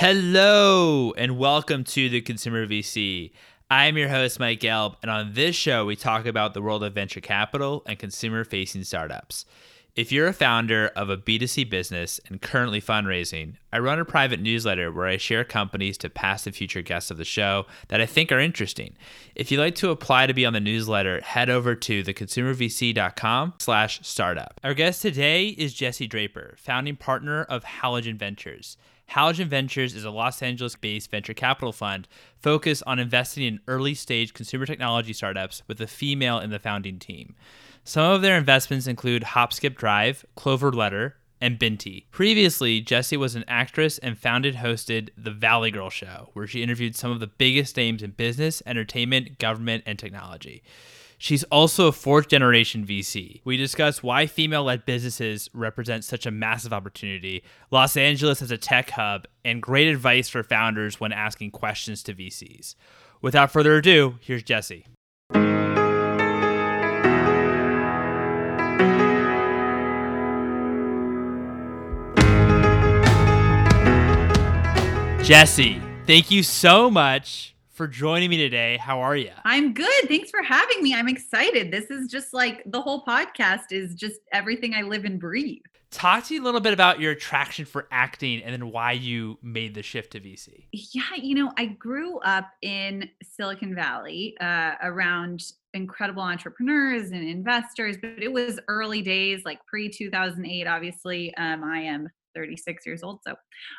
[0.00, 3.32] Hello, and welcome to the Consumer VC.
[3.68, 6.94] I'm your host, Mike Gelb, and on this show, we talk about the world of
[6.94, 9.44] venture capital and consumer facing startups.
[9.96, 14.38] If you're a founder of a B2C business and currently fundraising, I run a private
[14.38, 18.06] newsletter where I share companies to past and future guests of the show that I
[18.06, 18.94] think are interesting.
[19.34, 23.98] If you'd like to apply to be on the newsletter, head over to theconsumervc.com slash
[24.04, 24.60] startup.
[24.62, 28.76] Our guest today is Jesse Draper, founding partner of Halogen Ventures.
[29.10, 32.06] Halogen Ventures is a Los Angeles based venture capital fund
[32.38, 36.98] focused on investing in early stage consumer technology startups with a female in the founding
[36.98, 37.34] team.
[37.84, 42.06] Some of their investments include Hopskip Drive, Clover Letter, and Binti.
[42.10, 46.96] Previously, Jesse was an actress and founded hosted The Valley Girl Show, where she interviewed
[46.96, 50.62] some of the biggest names in business, entertainment, government, and technology.
[51.20, 53.40] She's also a fourth generation VC.
[53.44, 58.56] We discuss why female led businesses represent such a massive opportunity, Los Angeles as a
[58.56, 62.76] tech hub, and great advice for founders when asking questions to VCs.
[63.20, 64.86] Without further ado, here's Jesse.
[75.24, 78.76] Jesse, thank you so much for joining me today.
[78.76, 79.30] How are you?
[79.44, 80.08] I'm good.
[80.08, 80.96] Thanks for having me.
[80.96, 81.70] I'm excited.
[81.70, 85.62] This is just like the whole podcast is just everything I live and breathe.
[85.92, 89.38] Talk to you a little bit about your attraction for acting and then why you
[89.42, 90.64] made the shift to VC.
[90.72, 97.96] Yeah, you know, I grew up in Silicon Valley uh, around incredible entrepreneurs and investors,
[98.02, 100.66] but it was early days, like pre 2008.
[100.66, 103.20] Obviously, um, I am 36 years old.
[103.26, 103.34] So,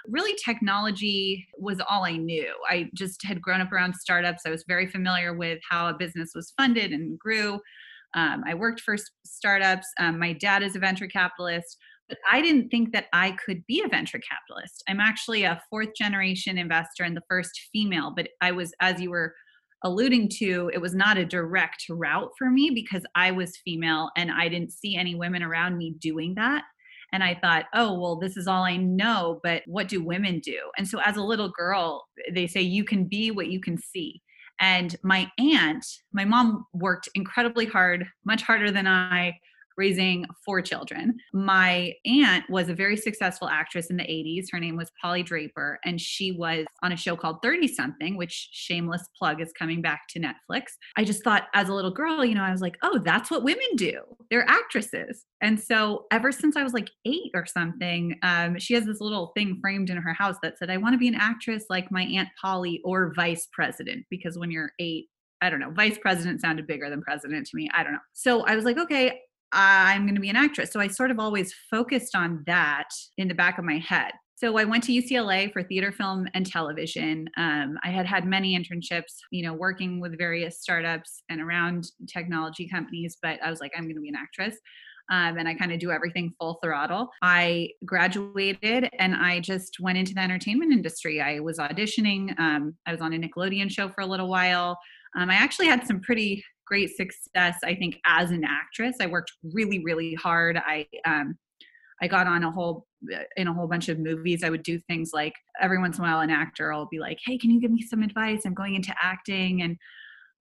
[0.08, 2.54] really, technology was all I knew.
[2.70, 4.44] I just had grown up around startups.
[4.46, 7.60] I was very familiar with how a business was funded and grew.
[8.16, 9.88] Um, I worked for startups.
[10.00, 11.78] Um, my dad is a venture capitalist,
[12.10, 14.84] but I didn't think that I could be a venture capitalist.
[14.90, 19.12] I'm actually a fourth generation investor and the first female, but I was, as you
[19.12, 19.34] were
[19.84, 24.32] alluding to, it was not a direct route for me because I was female and
[24.32, 26.64] I didn't see any women around me doing that.
[27.12, 30.60] And I thought, oh, well, this is all I know, but what do women do?
[30.78, 34.22] And so as a little girl, they say you can be what you can see.
[34.60, 39.40] And my aunt, my mom worked incredibly hard, much harder than I
[39.80, 41.18] raising four children.
[41.34, 44.48] My aunt was a very successful actress in the 80s.
[44.52, 48.50] Her name was Polly Draper, and she was on a show called 30 something, which
[48.52, 50.64] shameless plug is coming back to Netflix.
[50.98, 53.44] I just thought as a little girl, you know, I was like, oh, that's what
[53.44, 54.02] women do.
[54.30, 55.26] They're actresses.
[55.42, 59.32] And so ever since I was like eight or something, um, she has this little
[59.36, 62.04] thing framed in her house that said, I want to be an actress like my
[62.04, 64.06] Aunt Polly or vice president.
[64.10, 65.06] Because when you're eight,
[65.42, 67.70] I don't know, vice president sounded bigger than president to me.
[67.74, 68.00] I don't know.
[68.14, 69.22] So I was like, okay,
[69.52, 70.72] I'm going to be an actress.
[70.72, 74.12] So I sort of always focused on that in the back of my head.
[74.36, 77.30] So I went to UCLA for theater, film, and television.
[77.36, 82.70] Um, I had had many internships, you know, working with various startups and around technology
[82.70, 83.18] companies.
[83.22, 84.56] But I was like, I'm going to be an actress.
[85.12, 87.10] Um, and I kind of do everything full throttle.
[87.22, 91.20] I graduated and I just went into the entertainment industry.
[91.20, 92.40] I was auditioning.
[92.40, 94.80] Um, I was on a Nickelodeon show for a little while.
[95.18, 98.98] Um, I actually had some pretty great success, I think, as an actress.
[99.02, 100.58] I worked really, really hard.
[100.58, 101.38] I um,
[102.02, 102.86] I got on a whole
[103.36, 104.44] in a whole bunch of movies.
[104.44, 107.18] I would do things like every once in a while, an actor will be like,
[107.26, 108.46] "Hey, can you give me some advice?
[108.46, 109.78] I'm going into acting," and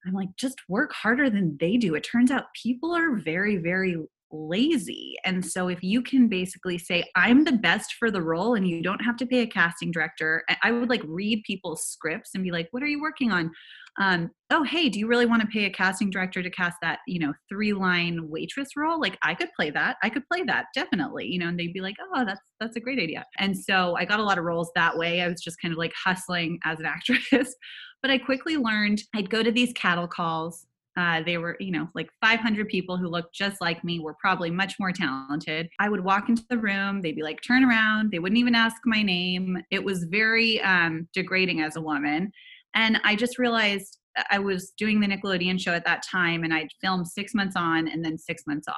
[0.06, 3.96] I'm like, "Just work harder than they do." It turns out people are very, very
[4.30, 5.16] lazy.
[5.24, 8.82] And so if you can basically say, I'm the best for the role and you
[8.82, 12.50] don't have to pay a casting director, I would like read people's scripts and be
[12.50, 13.50] like, what are you working on?
[13.98, 17.00] um, oh hey do you really want to pay a casting director to cast that
[17.06, 20.66] you know three line waitress role like i could play that i could play that
[20.74, 23.96] definitely you know and they'd be like oh that's that's a great idea and so
[23.98, 26.58] i got a lot of roles that way i was just kind of like hustling
[26.64, 27.54] as an actress
[28.02, 30.66] but i quickly learned i'd go to these cattle calls
[30.98, 34.50] uh, they were, you know, like 500 people who looked just like me, were probably
[34.50, 35.68] much more talented.
[35.78, 38.10] I would walk into the room, they'd be like, turn around.
[38.10, 39.58] They wouldn't even ask my name.
[39.70, 42.32] It was very um, degrading as a woman.
[42.74, 43.98] And I just realized
[44.30, 47.86] I was doing the Nickelodeon show at that time and I'd filmed six months on
[47.86, 48.76] and then six months off.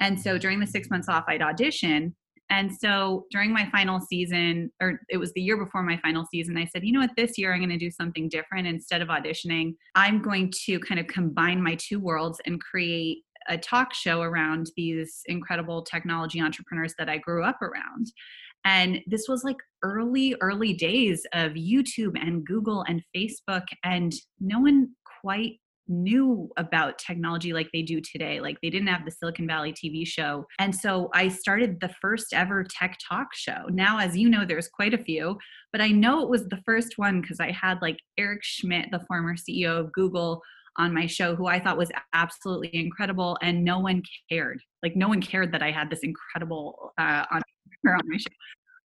[0.00, 2.16] And so during the six months off, I'd audition.
[2.48, 6.56] And so during my final season, or it was the year before my final season,
[6.56, 8.68] I said, you know what, this year I'm going to do something different.
[8.68, 13.58] Instead of auditioning, I'm going to kind of combine my two worlds and create a
[13.58, 18.12] talk show around these incredible technology entrepreneurs that I grew up around.
[18.64, 24.58] And this was like early, early days of YouTube and Google and Facebook, and no
[24.58, 24.88] one
[25.20, 28.40] quite knew about technology like they do today.
[28.40, 30.46] Like they didn't have the Silicon Valley TV show.
[30.58, 33.66] And so I started the first ever tech talk show.
[33.70, 35.38] Now, as you know, there's quite a few,
[35.72, 39.04] but I know it was the first one because I had like Eric Schmidt, the
[39.06, 40.42] former CEO of Google,
[40.78, 44.60] on my show who I thought was absolutely incredible, and no one cared.
[44.82, 47.42] Like no one cared that I had this incredible uh, entrepreneur
[47.98, 48.26] on my show.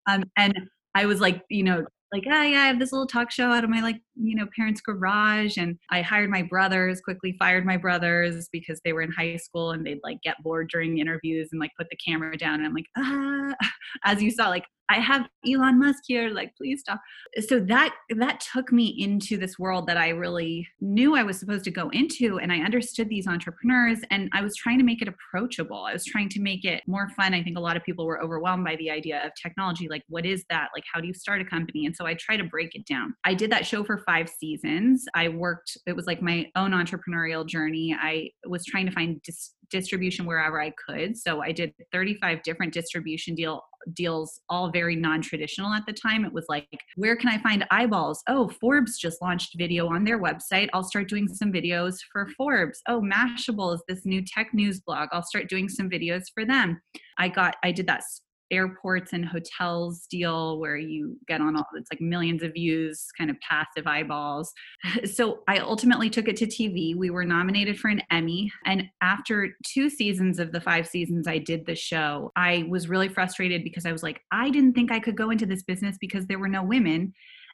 [0.10, 3.32] Um, and I was like, you know, like, oh yeah, I have this little talk
[3.32, 5.58] show out of my like, you know, parents' garage.
[5.58, 9.72] And I hired my brothers, quickly fired my brothers because they were in high school
[9.72, 12.56] and they'd like get bored during interviews and like put the camera down.
[12.56, 13.56] And I'm like, ah,
[14.06, 17.00] as you saw, like I have Elon Musk here, like please stop.
[17.48, 21.64] So that that took me into this world that I really knew I was supposed
[21.64, 25.08] to go into and I understood these entrepreneurs and I was trying to make it
[25.08, 25.86] approachable.
[25.86, 27.34] I was trying to make it more fun.
[27.34, 30.26] I think a lot of people were overwhelmed by the idea of technology like what
[30.26, 30.70] is that?
[30.76, 31.86] Like how do you start a company?
[31.86, 33.14] And so I try to break it down.
[33.24, 35.06] I did that show for 5 seasons.
[35.16, 37.96] I worked it was like my own entrepreneurial journey.
[37.98, 41.18] I was trying to find dis- distribution wherever I could.
[41.18, 46.26] So I did 35 different distribution deal deals all very non-traditional at the time.
[46.26, 48.22] It was like where can i find eyeballs?
[48.28, 50.70] Oh forbes just launched video on their website.
[50.74, 52.82] I'll start doing some videos for forbes.
[52.88, 55.10] Oh mashable is this new tech news blog.
[55.12, 56.82] I'll start doing some videos for them.
[57.18, 58.04] I got i did that
[58.52, 63.30] airports and hotels deal where you get on all it's like millions of views kind
[63.30, 64.54] of passive eyeballs.
[65.06, 69.56] So i ultimately took it to tv we were nominated for an emmy and after
[69.64, 73.86] two seasons of the five seasons i did the show i was really frustrated because
[73.86, 76.48] i was like i didn't think i could go into this business because there were
[76.48, 77.14] no women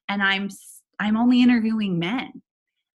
[0.09, 0.49] and i'm
[0.99, 2.41] i'm only interviewing men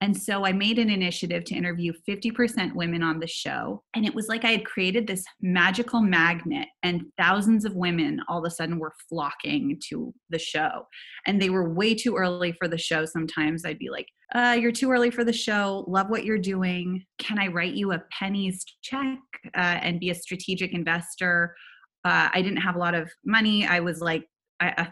[0.01, 3.83] and so I made an initiative to interview 50% women on the show.
[3.95, 8.39] And it was like I had created this magical magnet, and thousands of women all
[8.39, 10.87] of a sudden were flocking to the show.
[11.27, 13.05] And they were way too early for the show.
[13.05, 15.85] Sometimes I'd be like, uh, You're too early for the show.
[15.89, 17.05] Love what you're doing.
[17.19, 19.19] Can I write you a pennies check
[19.57, 21.57] uh, and be a strategic investor?
[22.05, 23.67] Uh, I didn't have a lot of money.
[23.67, 24.25] I was like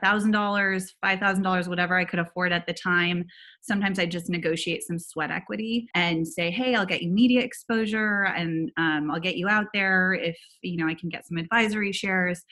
[0.03, 3.25] thousand dollars, five thousand dollars, whatever I could afford at the time.
[3.61, 8.25] Sometimes I just negotiate some sweat equity and say, "Hey, I'll get you media exposure,
[8.25, 11.93] and um, I'll get you out there if you know I can get some advisory
[11.93, 12.45] shares."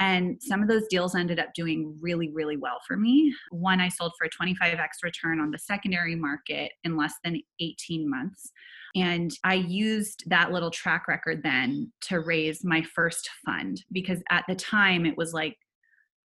[0.00, 3.32] And some of those deals ended up doing really, really well for me.
[3.50, 8.10] One I sold for a 25x return on the secondary market in less than 18
[8.10, 8.50] months.
[8.96, 14.44] And I used that little track record then to raise my first fund because at
[14.48, 15.56] the time it was like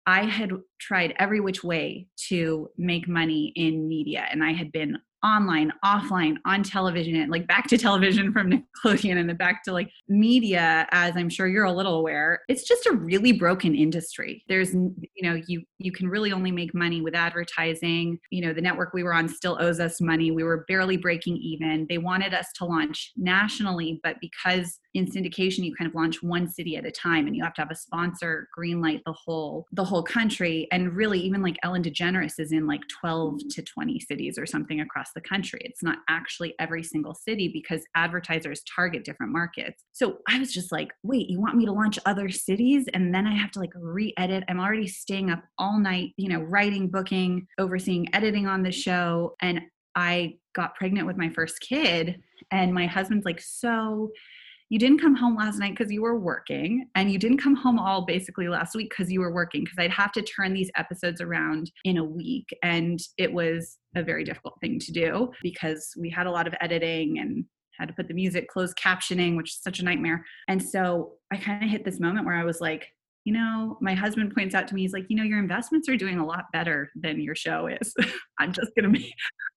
[0.07, 4.99] I had tried every which way to make money in media, and I had been
[5.25, 8.51] online, offline, on television, and like back to television from
[8.85, 12.65] Nickelodeon and then back to like media, as I'm sure you're a little aware, it's
[12.69, 14.45] just a really broken industry.
[14.49, 18.19] There's, you know, you you can really only make money with advertising.
[18.31, 20.31] You know, the network we were on still owes us money.
[20.31, 21.87] We were barely breaking even.
[21.89, 26.49] They wanted us to launch nationally, but because in syndication you kind of launch one
[26.49, 29.85] city at a time and you have to have a sponsor greenlight the whole the
[29.85, 34.39] whole country and really even like ellen degeneres is in like 12 to 20 cities
[34.39, 35.61] or something across the country.
[35.65, 39.85] It's not actually every single city because advertisers target different markets.
[39.93, 42.87] So i was just like wait you want me to launch other cities?
[42.93, 44.45] And then i have to like re-edit.
[44.49, 49.35] I'm already staying up all night you know writing booking overseeing editing on the show.
[49.41, 49.61] And
[49.95, 52.21] i got pregnant with my first kid
[52.51, 54.11] and my husband's like so
[54.71, 57.79] you didn't come home last night because you were working and you didn't come home
[57.79, 61.21] all basically last week because you were working because i'd have to turn these episodes
[61.21, 66.11] around in a week and it was a very difficult thing to do because we
[66.11, 67.45] had a lot of editing and
[67.79, 71.37] had to put the music closed captioning which is such a nightmare and so i
[71.37, 72.89] kind of hit this moment where i was like
[73.25, 75.97] you know, my husband points out to me, he's like, you know, your investments are
[75.97, 77.95] doing a lot better than your show is.
[78.39, 79.15] I'm just gonna be,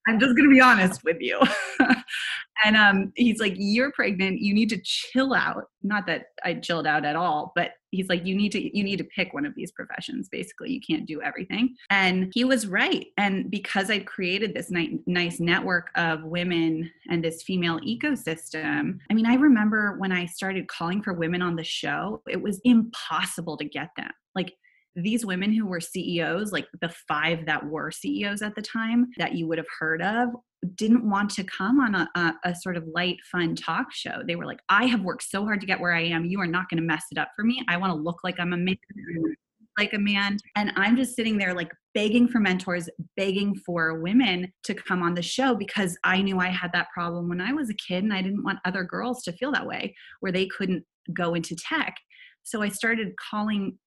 [0.07, 1.39] I'm just gonna be honest with you.
[2.63, 4.39] and um, he's like, you're pregnant.
[4.39, 5.65] You need to chill out.
[5.83, 8.97] Not that I chilled out at all, but he's like, you need to, you need
[8.97, 10.27] to pick one of these professions.
[10.29, 11.75] Basically, you can't do everything.
[11.89, 13.07] And he was right.
[13.17, 19.13] And because I'd created this ni- nice network of women and this female ecosystem, I
[19.13, 23.57] mean, I remember when I started calling for women on the show, it was impossible
[23.57, 24.11] to get them.
[24.35, 24.53] Like
[24.97, 29.33] these women who were CEOs, like the five that were CEOs at the time that
[29.33, 30.29] you would have heard of,
[30.73, 34.23] didn't want to come on a, a, a, sort of light, fun talk show.
[34.25, 36.25] They were like, I have worked so hard to get where I am.
[36.25, 37.63] You are not going to mess it up for me.
[37.69, 38.75] I want to look like I'm a man,
[39.77, 40.37] like a man.
[40.55, 45.13] And I'm just sitting there like begging for mentors, begging for women to come on
[45.13, 48.13] the show because I knew I had that problem when I was a kid and
[48.13, 51.95] I didn't want other girls to feel that way where they couldn't go into tech.
[52.41, 53.77] So I started calling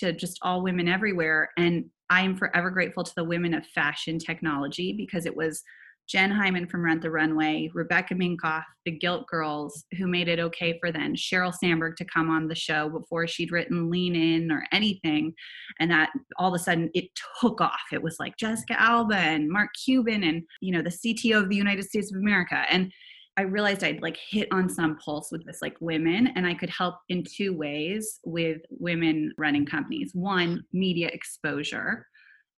[0.00, 1.50] to just all women everywhere.
[1.56, 5.62] And I am forever grateful to the women of fashion technology because it was
[6.08, 10.78] Jen Hyman from Rent the Runway, Rebecca Minkoff, the Gilt Girls, who made it okay
[10.80, 14.64] for then Sheryl Sandberg to come on the show before she'd written Lean In or
[14.72, 15.34] anything.
[15.80, 16.08] And that
[16.38, 17.82] all of a sudden it took off.
[17.92, 21.56] It was like Jessica Alba and Mark Cuban and, you know, the CTO of the
[21.56, 22.64] United States of America.
[22.70, 22.90] And
[23.38, 26.70] I realized I'd like hit on some pulse with this like women and I could
[26.70, 30.10] help in two ways with women running companies.
[30.12, 32.04] One, media exposure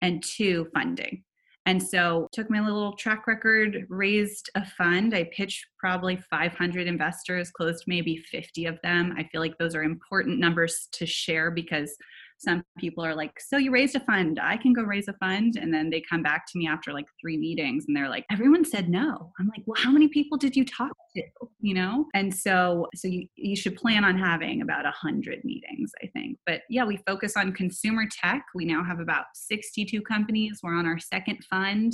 [0.01, 1.25] and two, funding.
[1.65, 5.13] And so took my little track record, raised a fund.
[5.13, 9.13] I pitched probably 500 investors, closed maybe 50 of them.
[9.17, 11.93] I feel like those are important numbers to share because
[12.39, 15.57] some people are like, So you raised a fund, I can go raise a fund.
[15.57, 18.63] And then they come back to me after like three meetings and they're like, Everyone
[18.63, 19.31] said no.
[19.39, 21.23] I'm like, Well, how many people did you talk to?
[21.59, 22.05] You know?
[22.13, 26.37] And so, so you, you should plan on having about a hundred meetings, I think.
[26.45, 28.45] But yeah, we focus on consumer tech.
[28.55, 30.61] We now have about 62 companies.
[30.63, 31.93] We're on our second fund.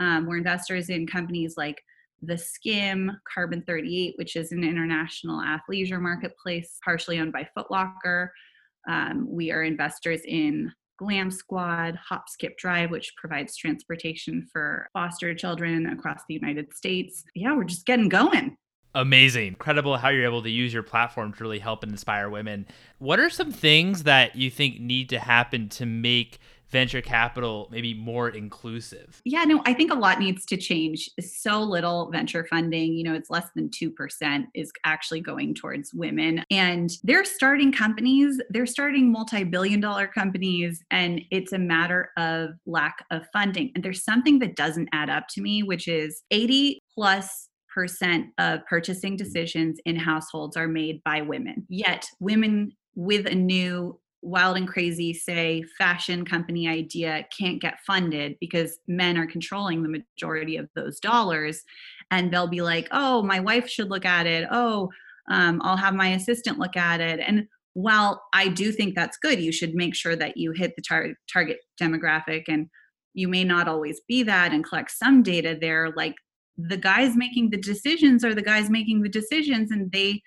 [0.00, 1.80] Um, we're investors in companies like
[2.22, 8.28] the Skimm, Carbon 38, which is an international athleisure marketplace, partially owned by Footlocker.
[8.88, 15.34] Um, we are investors in Glam Squad, Hop Skip Drive, which provides transportation for foster
[15.34, 17.24] children across the United States.
[17.34, 18.56] Yeah, we're just getting going.
[18.96, 19.48] Amazing.
[19.48, 22.64] Incredible how you're able to use your platform to really help and inspire women.
[22.98, 26.38] What are some things that you think need to happen to make
[26.70, 29.20] venture capital maybe more inclusive?
[29.24, 31.08] Yeah, no, I think a lot needs to change.
[31.20, 36.44] So little venture funding, you know, it's less than 2% is actually going towards women.
[36.50, 42.50] And they're starting companies, they're starting multi billion dollar companies, and it's a matter of
[42.66, 43.70] lack of funding.
[43.74, 48.60] And there's something that doesn't add up to me, which is 80 plus percent of
[48.66, 51.66] purchasing decisions in households are made by women.
[51.68, 58.36] Yet, women with a new wild and crazy say fashion company idea can't get funded
[58.40, 61.62] because men are controlling the majority of those dollars.
[62.10, 64.48] And they'll be like oh my wife should look at it.
[64.50, 64.90] Oh
[65.30, 67.20] um, i'll have my assistant look at it.
[67.20, 70.82] And while i do think that's good you should make sure that you hit the
[70.82, 72.68] tar- target demographic and
[73.14, 75.92] you may not always be that and collect some data there.
[75.96, 76.14] Like
[76.58, 80.20] the guys making the decisions are the guys making the decisions and they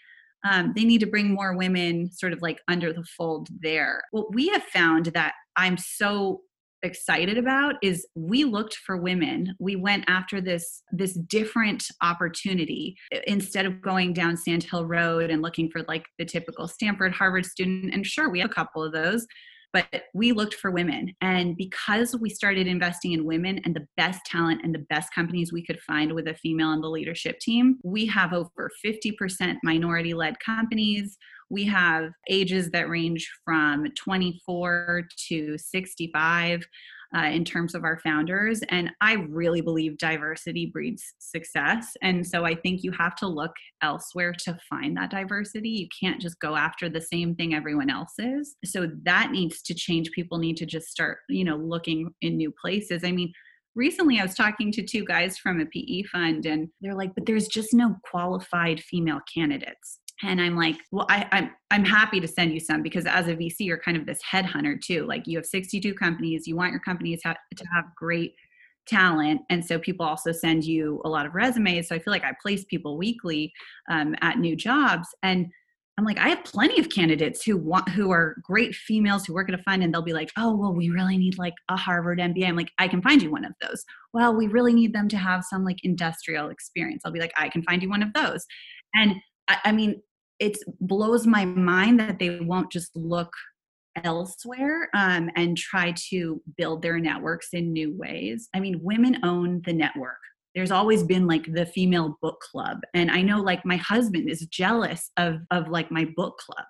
[0.43, 4.03] um, they need to bring more women sort of like under the fold there.
[4.11, 6.41] What we have found that I'm so
[6.83, 13.65] excited about is we looked for women we went after this this different opportunity instead
[13.65, 17.91] of going down sand hill road and looking for like the typical stanford harvard student
[17.93, 19.25] and sure we have a couple of those
[19.73, 21.13] but we looked for women.
[21.21, 25.51] And because we started investing in women and the best talent and the best companies
[25.51, 30.13] we could find with a female on the leadership team, we have over 50% minority
[30.13, 31.17] led companies.
[31.49, 36.65] We have ages that range from 24 to 65
[37.15, 38.61] uh, in terms of our founders.
[38.69, 41.95] And I really believe diversity breeds success.
[42.01, 45.69] And so I think you have to look elsewhere to find that diversity.
[45.69, 48.55] You can't just go after the same thing everyone else is.
[48.65, 50.11] So that needs to change.
[50.11, 53.03] People need to just start, you know, looking in new places.
[53.03, 53.31] I mean,
[53.75, 57.25] recently I was talking to two guys from a PE fund and they're like, but
[57.25, 62.19] there's just no qualified female candidates and i'm like well I, am I'm, I'm happy
[62.19, 65.05] to send you some because as a vc you're kind of this headhunter too.
[65.05, 68.33] Like you have 62 companies you want your companies to have great
[68.87, 69.41] talent.
[69.49, 71.87] And so people also send you a lot of resumes.
[71.87, 73.51] So i feel like i place people weekly
[73.89, 75.07] um, at new jobs.
[75.23, 75.47] And
[75.97, 79.49] i'm like i have plenty of candidates who want who are great females who work
[79.49, 82.19] at a fund and they'll be like oh well we really need like a harvard
[82.19, 83.83] mba i'm like i can find you one of those.
[84.13, 87.01] Well we really need them to have some like industrial experience.
[87.03, 88.45] I'll be like i can find you one of those.
[88.93, 89.15] And
[89.63, 90.01] I mean
[90.39, 93.31] it blows my mind that they won't just look
[94.03, 98.49] elsewhere um, and try to build their networks in new ways.
[98.53, 100.17] I mean, women own the network.
[100.55, 102.79] There's always been like the female book club.
[102.93, 106.65] And I know like my husband is jealous of of like my book club.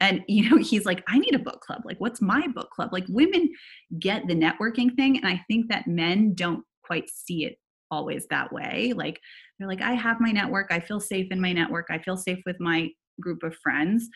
[0.00, 1.82] And you know, he's like, I need a book club.
[1.84, 2.90] Like, what's my book club?
[2.92, 3.50] Like women
[3.98, 5.16] get the networking thing.
[5.16, 7.58] And I think that men don't quite see it
[7.90, 8.92] always that way.
[8.94, 9.20] Like
[9.58, 10.68] they're like, I have my network.
[10.70, 11.86] I feel safe in my network.
[11.90, 14.08] I feel safe with my group of friends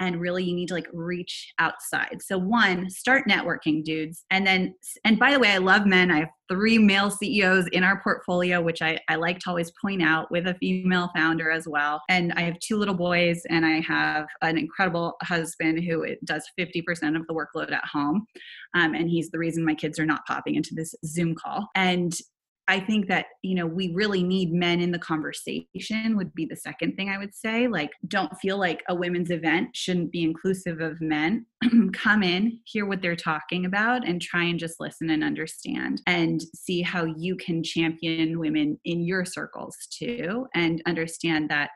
[0.00, 2.20] and really you need to like reach outside.
[2.20, 4.24] So one start networking dudes.
[4.30, 6.10] And then and by the way i love men.
[6.10, 10.02] I have three male ceos in our portfolio which i, I like to always point
[10.02, 12.02] out with a female founder as well.
[12.08, 16.82] And i have two little boys and i have an incredible husband who does 50%
[17.16, 18.26] of the workload at home.
[18.74, 21.68] Um, and he's the reason my kids are not popping into this zoom call.
[21.74, 22.14] And
[22.66, 26.56] I think that, you know, we really need men in the conversation, would be the
[26.56, 27.68] second thing I would say.
[27.68, 31.44] Like, don't feel like a women's event shouldn't be inclusive of men.
[31.92, 36.42] Come in, hear what they're talking about, and try and just listen and understand and
[36.54, 41.70] see how you can champion women in your circles too, and understand that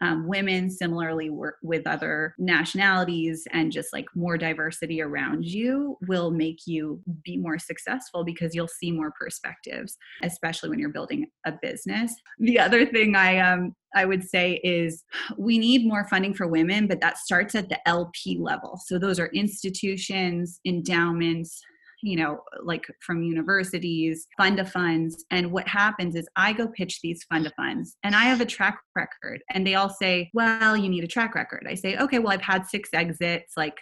[0.00, 6.30] um, women similarly work with other nationalities and just like more diversity around you will
[6.30, 11.52] make you be more successful because you'll see more perspectives especially when you're building a
[11.62, 15.02] business the other thing i um I would say is
[15.36, 18.78] we need more funding for women, but that starts at the LP level.
[18.84, 21.60] So those are institutions, endowments,
[22.02, 25.24] you know, like from universities, fund of funds.
[25.30, 28.46] And what happens is I go pitch these fund of funds and I have a
[28.46, 29.42] track record.
[29.50, 31.66] And they all say, well, you need a track record.
[31.68, 33.54] I say, okay, well, I've had six exits.
[33.56, 33.76] Like,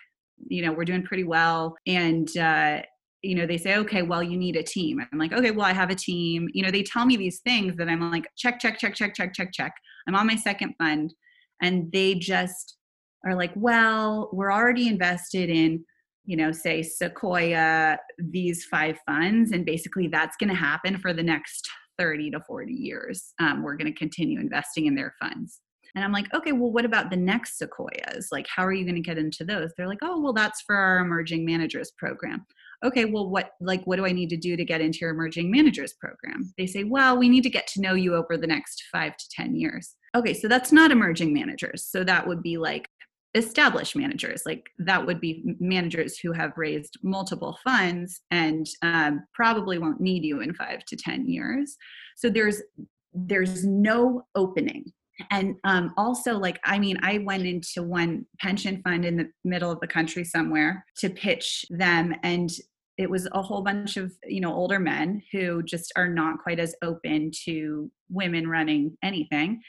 [0.46, 1.76] you know, we're doing pretty well.
[1.86, 2.82] And, uh,
[3.22, 5.00] you know, they say, okay, well, you need a team.
[5.12, 6.48] I'm like, okay, well, I have a team.
[6.52, 9.34] You know, they tell me these things that I'm like, check, check, check, check, check,
[9.34, 9.72] check, check.
[10.06, 11.12] I'm on my second fund.
[11.60, 12.76] And they just
[13.26, 15.84] are like, well, we're already invested in
[16.28, 21.22] you know, say Sequoia, these five funds, and basically that's going to happen for the
[21.22, 21.66] next
[21.96, 23.32] 30 to 40 years.
[23.40, 25.62] Um, we're going to continue investing in their funds.
[25.94, 28.28] And I'm like, okay, well, what about the next Sequoias?
[28.30, 29.72] Like, how are you going to get into those?
[29.74, 32.44] They're like, oh, well, that's for our emerging managers program.
[32.84, 35.50] Okay, well, what like what do I need to do to get into your emerging
[35.50, 36.52] managers program?
[36.58, 39.24] They say, well, we need to get to know you over the next five to
[39.30, 39.96] 10 years.
[40.14, 41.88] Okay, so that's not emerging managers.
[41.88, 42.88] So that would be like
[43.34, 49.78] established managers like that would be managers who have raised multiple funds and um, probably
[49.78, 51.76] won't need you in five to ten years.
[52.16, 52.62] So there's
[53.12, 54.92] there's no opening.
[55.30, 59.72] And um, also like i mean i went into one pension fund in the middle
[59.72, 62.50] of the country somewhere to pitch them and
[62.98, 66.60] it was a whole bunch of you know older men who just are not quite
[66.60, 69.60] as open to women running anything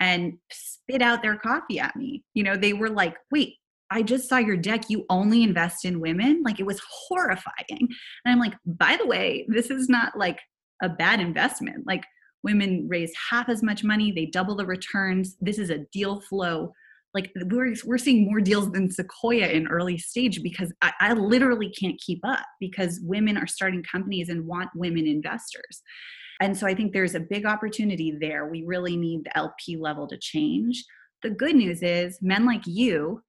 [0.00, 2.24] and spit out their coffee at me.
[2.34, 3.54] You know, they were like, wait,
[3.90, 4.90] I just saw your deck.
[4.90, 6.42] You only invest in women.
[6.44, 7.78] Like it was horrifying.
[7.80, 7.88] And
[8.26, 10.40] I'm like, by the way, this is not like
[10.82, 11.86] a bad investment.
[11.86, 12.04] Like
[12.42, 15.36] women raise half as much money, they double the returns.
[15.40, 16.72] This is a deal flow.
[17.14, 21.70] Like we're, we're seeing more deals than Sequoia in early stage because I, I literally
[21.70, 25.82] can't keep up because women are starting companies and want women investors.
[26.40, 28.46] And so I think there's a big opportunity there.
[28.46, 30.84] We really need the LP level to change.
[31.22, 33.22] The good news is men like you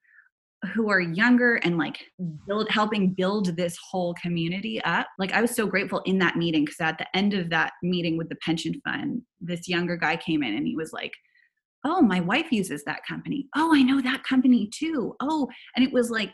[0.74, 2.06] who are younger and like
[2.46, 6.66] build helping build this whole community up like i was so grateful in that meeting
[6.66, 10.44] because at the end of that meeting with the pension fund this younger guy came
[10.44, 11.14] in and he was like
[11.86, 15.94] oh my wife uses that company oh i know that company too oh and it
[15.94, 16.34] was like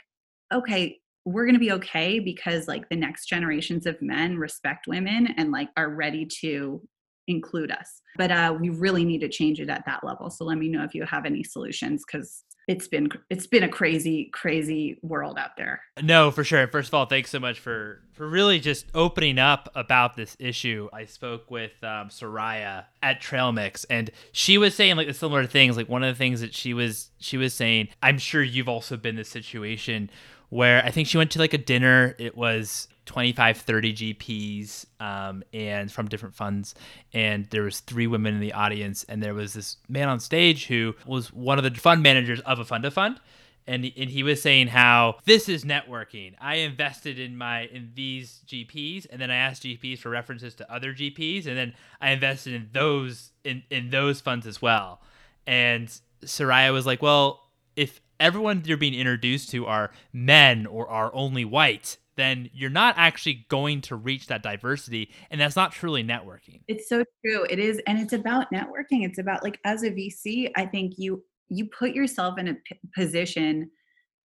[0.51, 5.27] okay we're going to be okay because like the next generations of men respect women
[5.37, 6.81] and like are ready to
[7.27, 8.01] include us.
[8.17, 10.29] But uh we really need to change it at that level.
[10.29, 13.69] So let me know if you have any solutions because it's been it's been a
[13.69, 15.81] crazy crazy world out there.
[16.03, 16.67] No for sure.
[16.67, 20.87] First of all thanks so much for for really just opening up about this issue.
[20.93, 25.47] I spoke with um, soraya at trail mix and she was saying like the similar
[25.47, 25.77] things.
[25.77, 28.95] Like one of the things that she was she was saying i'm sure you've also
[28.95, 30.09] been this situation
[30.49, 32.15] where I think she went to like a dinner.
[32.17, 36.75] It was 25, 30 GPs um, and from different funds.
[37.13, 39.03] And there was three women in the audience.
[39.07, 42.59] And there was this man on stage who was one of the fund managers of
[42.59, 43.19] a fund of fund.
[43.67, 46.35] And, and he was saying how this is networking.
[46.39, 50.71] I invested in my in these GPs, and then I asked GPs for references to
[50.71, 55.01] other GPs, and then I invested in those in, in those funds as well.
[55.47, 55.87] And
[56.23, 57.41] Soraya was like, "Well,
[57.75, 62.95] if everyone you're being introduced to are men or are only white, then you're not
[62.97, 66.61] actually going to reach that diversity and that's not truly networking.
[66.67, 67.45] It's so true.
[67.49, 69.05] It is and it's about networking.
[69.05, 72.79] It's about like as a VC, I think you you put yourself in a p-
[72.95, 73.69] position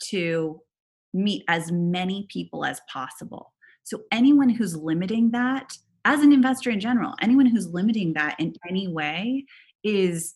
[0.09, 0.61] to
[1.12, 3.53] meet as many people as possible.
[3.83, 5.72] So anyone who's limiting that
[6.05, 9.44] as an investor in general, anyone who's limiting that in any way
[9.83, 10.35] is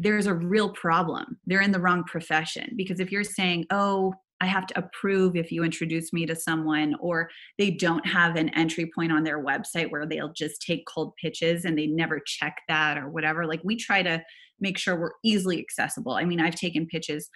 [0.00, 1.38] there's a real problem.
[1.46, 5.52] They're in the wrong profession because if you're saying, oh, I have to approve if
[5.52, 9.90] you introduce me to someone, or they don't have an entry point on their website
[9.90, 13.46] where they'll just take cold pitches and they never check that or whatever.
[13.46, 14.20] Like we try to
[14.58, 16.14] make sure we're easily accessible.
[16.14, 17.30] I mean, I've taken pitches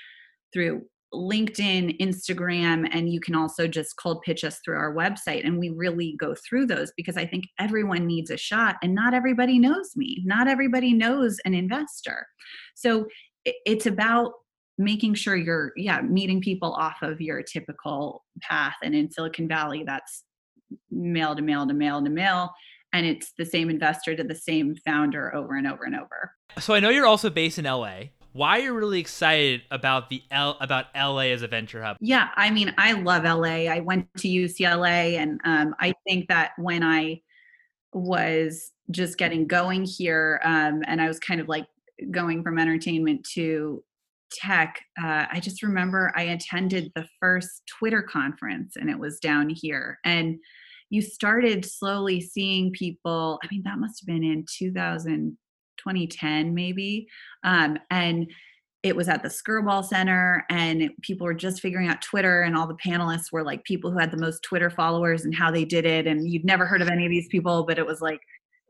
[0.53, 0.83] through
[1.14, 5.47] LinkedIn, Instagram, and you can also just cold pitch us through our website.
[5.47, 9.14] And we really go through those because I think everyone needs a shot, and not
[9.14, 10.23] everybody knows me.
[10.27, 12.27] Not everybody knows an investor.
[12.75, 13.07] So
[13.45, 14.33] it's about
[14.79, 18.75] making sure you're, yeah, meeting people off of your typical path.
[18.83, 20.25] And in Silicon Valley, that's
[20.90, 22.53] male to male to male to male
[22.97, 26.33] and it's the same investor to the same founder over and over and over.
[26.59, 28.05] So I know you're also based in LA.
[28.37, 31.96] Why you're you really excited about the L about LA as a venture hub?
[32.01, 33.64] Yeah, I mean, I love LA.
[33.72, 37.22] I went to UCLA, and um, I think that when I
[37.94, 41.64] was just getting going here, um, and I was kind of like
[42.11, 43.83] going from entertainment to
[44.33, 49.49] tech, uh, I just remember I attended the first Twitter conference, and it was down
[49.49, 50.37] here, and
[50.90, 53.40] you started slowly seeing people.
[53.42, 55.38] I mean, that must have been in 2000
[55.79, 57.07] 2010 maybe
[57.45, 58.27] um, and
[58.87, 62.69] it was at the Skirball Center, and people were just figuring out Twitter, and all
[62.69, 65.85] the panelists were like people who had the most Twitter followers and how they did
[65.85, 66.07] it.
[66.07, 68.21] And you'd never heard of any of these people, but it was like,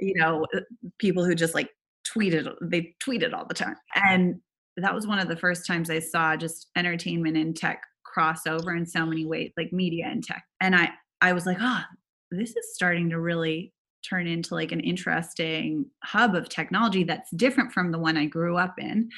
[0.00, 0.60] you know, uh,
[0.98, 1.68] people who just like
[2.08, 3.76] tweeted, they tweeted all the time.
[3.94, 4.36] And
[4.78, 7.82] that was one of the first times I saw just entertainment and tech
[8.16, 10.44] crossover in so many ways, like media and tech.
[10.62, 10.90] And I,
[11.20, 11.82] I was like, oh,
[12.30, 13.74] this is starting to really
[14.08, 18.56] turn into like an interesting hub of technology that's different from the one I grew
[18.56, 19.10] up in.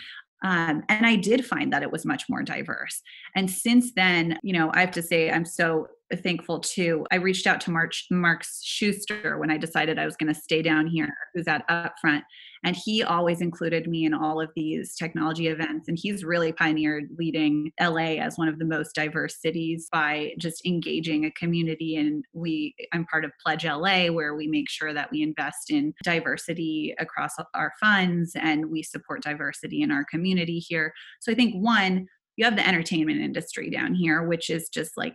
[0.45, 3.03] Um, and I did find that it was much more diverse.
[3.35, 5.89] And since then, you know, I have to say, I'm so
[6.23, 7.07] thankful too.
[7.11, 10.63] I reached out to Mark, Mark Suster when I decided I was going to stay
[10.63, 12.23] down here, who's at Upfront.
[12.65, 15.89] And he always included me in all of these technology events.
[15.89, 20.65] And he's really pioneered leading LA as one of the most diverse cities by just
[20.67, 21.97] engaging a community.
[21.97, 25.95] And we, I'm part of Pledge LA, where we make sure that we invest in
[26.03, 30.93] diversity across our funds and we support diversity in our community here.
[31.21, 35.15] So I think one, you have the entertainment industry down here, which is just like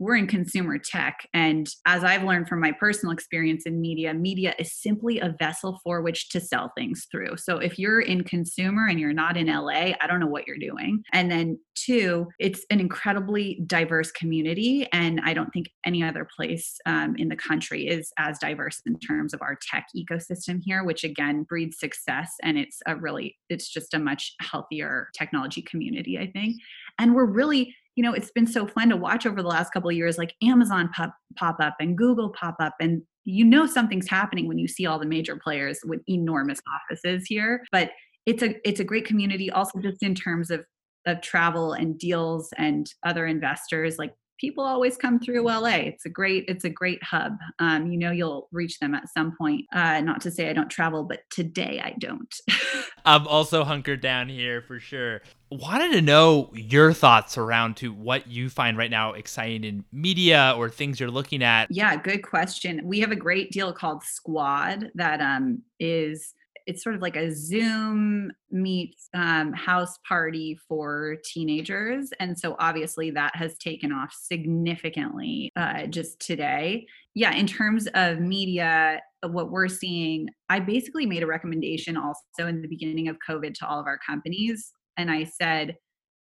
[0.00, 1.28] we're in consumer tech.
[1.34, 5.78] And as I've learned from my personal experience in media, media is simply a vessel
[5.84, 7.36] for which to sell things through.
[7.36, 10.56] So if you're in consumer and you're not in LA, I don't know what you're
[10.56, 11.02] doing.
[11.12, 14.88] And then two, it's an incredibly diverse community.
[14.90, 18.98] And I don't think any other place um, in the country is as diverse in
[18.98, 22.32] terms of our tech ecosystem here, which again breeds success.
[22.42, 26.56] And it's a really, it's just a much healthier technology community, I think.
[26.98, 29.90] And we're really you know it's been so fun to watch over the last couple
[29.90, 34.08] of years like amazon pop pop up and google pop up and you know something's
[34.08, 37.90] happening when you see all the major players with enormous offices here but
[38.26, 40.64] it's a it's a great community also just in terms of
[41.06, 45.76] of travel and deals and other investors like people always come through LA.
[45.76, 47.36] It's a great it's a great hub.
[47.58, 49.66] Um, you know you'll reach them at some point.
[49.72, 52.34] Uh, not to say I don't travel, but today I don't.
[53.04, 55.20] I'm also hunkered down here for sure.
[55.50, 60.54] Wanted to know your thoughts around to what you find right now exciting in media
[60.56, 61.66] or things you're looking at.
[61.70, 62.80] Yeah, good question.
[62.84, 66.34] We have a great deal called Squad that um, is
[66.70, 72.10] it's sort of like a Zoom meets um, house party for teenagers.
[72.20, 76.86] And so obviously that has taken off significantly uh, just today.
[77.16, 82.62] Yeah, in terms of media, what we're seeing, I basically made a recommendation also in
[82.62, 84.70] the beginning of COVID to all of our companies.
[84.96, 85.76] And I said,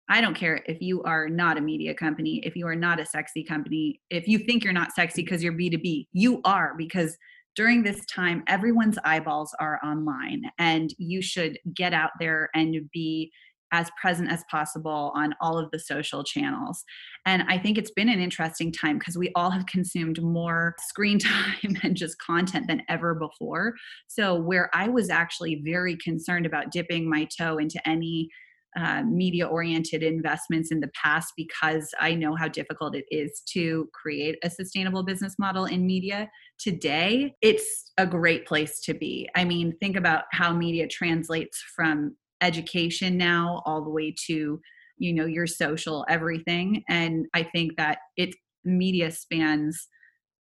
[0.09, 3.05] I don't care if you are not a media company, if you are not a
[3.07, 7.17] sexy company, if you think you're not sexy because you're B2B, you are because
[7.55, 13.31] during this time, everyone's eyeballs are online, and you should get out there and be
[13.71, 16.83] as present as possible on all of the social channels.
[17.25, 21.19] And I think it's been an interesting time because we all have consumed more screen
[21.19, 23.73] time and just content than ever before.
[24.07, 28.29] So, where I was actually very concerned about dipping my toe into any
[28.75, 33.89] uh, media oriented investments in the past because I know how difficult it is to
[33.93, 36.29] create a sustainable business model in media.
[36.59, 39.29] Today, it's a great place to be.
[39.35, 44.59] I mean, think about how media translates from education now all the way to
[44.97, 49.87] you know your social everything and i think that it media spans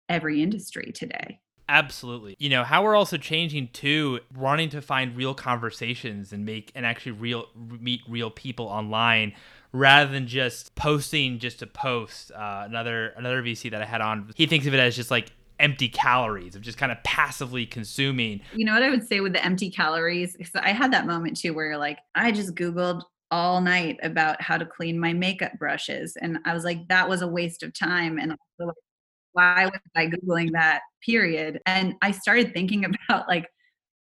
[0.08, 1.38] every industry today
[1.68, 2.36] Absolutely.
[2.38, 6.84] You know, how we're also changing to wanting to find real conversations and make and
[6.84, 9.34] actually real meet real people online
[9.72, 12.30] rather than just posting just to post.
[12.32, 15.32] Uh, another another VC that I had on, he thinks of it as just like
[15.58, 18.40] empty calories of just kind of passively consuming.
[18.54, 20.36] You know what I would say with the empty calories?
[20.36, 24.40] Because I had that moment too where you're like, I just Googled all night about
[24.40, 26.16] how to clean my makeup brushes.
[26.20, 28.18] And I was like, that was a waste of time.
[28.18, 28.76] And also like,
[29.34, 31.60] why was I Googling that period?
[31.66, 33.46] And I started thinking about like,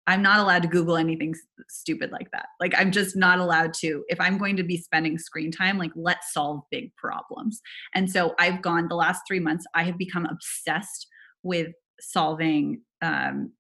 [0.07, 1.35] I'm not allowed to Google anything
[1.69, 2.47] stupid like that.
[2.59, 4.03] Like, I'm just not allowed to.
[4.07, 7.61] If I'm going to be spending screen time, like, let's solve big problems.
[7.93, 11.05] And so I've gone the last three months, I have become obsessed
[11.43, 11.67] with
[11.99, 13.51] solving um,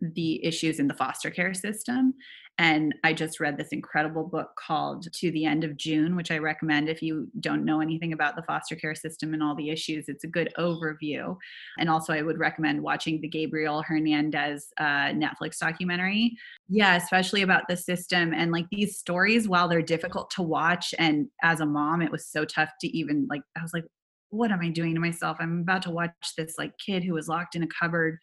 [0.00, 2.14] the issues in the foster care system.
[2.60, 6.36] And I just read this incredible book called To the End of June, which I
[6.36, 10.10] recommend if you don't know anything about the foster care system and all the issues.
[10.10, 11.38] It's a good overview.
[11.78, 16.36] And also, I would recommend watching the Gabriel Hernandez uh, Netflix documentary.
[16.68, 20.92] Yeah, especially about the system and like these stories, while they're difficult to watch.
[20.98, 23.86] And as a mom, it was so tough to even like, I was like,
[24.28, 25.38] what am I doing to myself?
[25.40, 28.18] I'm about to watch this like kid who was locked in a cupboard.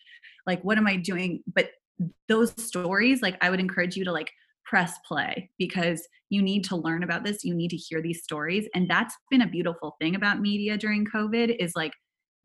[0.45, 1.41] Like, what am I doing?
[1.51, 1.71] But
[2.27, 4.31] those stories like i would encourage you to like
[4.65, 8.67] press play because you need to learn about this you need to hear these stories
[8.75, 11.93] and that's been a beautiful thing about media during covid is like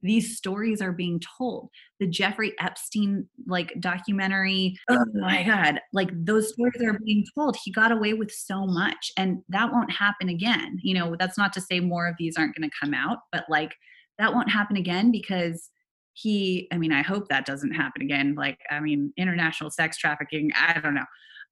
[0.03, 1.71] these stories are being told.
[2.01, 7.57] The jeffrey epstein like documentary oh, oh my god like those stories are being told.
[7.63, 11.53] He got away with so much and that won't happen again you know that's not
[11.53, 13.75] to say more of these aren't going to come out but like
[14.19, 15.71] that won't happen again because
[16.15, 20.51] he i mean i hope that doesn't happen again like i mean international sex trafficking
[20.57, 21.05] i don't know.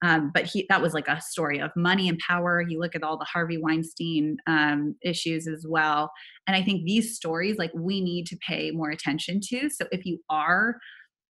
[0.02, 2.62] Um, but he that was like a story of money and power.
[2.62, 6.10] You look at all the harvey weinstein um, issues as well.
[6.46, 9.68] And i think these stories like we need to pay more attention to.
[9.68, 10.76] So if you are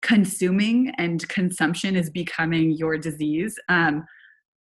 [0.02, 4.04] consuming and consumption is becoming your disease um,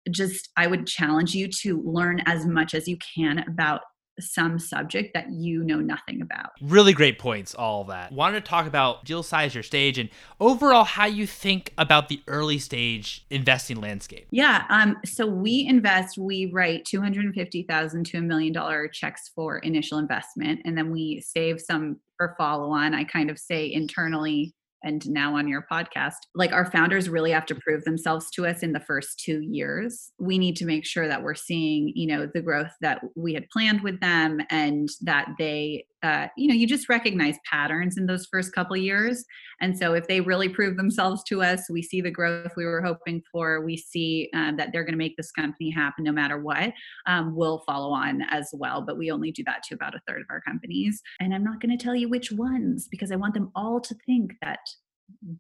[0.09, 3.81] just i would challenge you to learn as much as you can about
[4.21, 6.51] some subject that you know nothing about.
[6.61, 8.11] Really great points, all that.
[8.11, 12.21] Wanted to talk about deal size, your stage, and overall how you think about the
[12.27, 14.27] early stage investing landscape.
[14.31, 14.65] Yeah.
[14.69, 20.61] Um, so we invest, we write 250,000 to a million dollar checks for initial investment,
[20.65, 22.93] and then we save some for follow on.
[22.93, 27.45] I kind of say internally and now on your podcast like our founders really have
[27.45, 27.61] to mm-hmm.
[27.61, 30.11] prove themselves to us in the first two years.
[30.19, 33.49] We need to make sure that we're seeing you know the growth that we had
[33.49, 38.25] planned with them and that they uh, you know you just recognize patterns in those
[38.25, 39.23] first couple years.
[39.59, 42.81] And so if they really prove themselves to us we see the growth we were
[42.81, 46.39] hoping for we see uh, that they're going to make this company happen no matter
[46.39, 46.73] what
[47.05, 48.81] um, we'll follow on as well.
[48.81, 51.01] But we only do that to about a third of our companies.
[51.19, 53.95] And i'm not going to tell you which ones because i want them all to
[54.05, 54.59] think that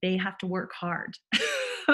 [0.01, 1.15] they have to work hard